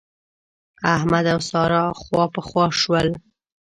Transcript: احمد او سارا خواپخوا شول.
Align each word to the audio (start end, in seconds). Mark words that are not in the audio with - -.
احمد 0.95 1.25
او 1.33 1.39
سارا 1.49 1.83
خواپخوا 2.01 2.65
شول. 2.81 3.07